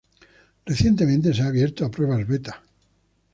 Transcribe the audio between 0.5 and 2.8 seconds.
Recientemente se ha abierto a pruebas beta.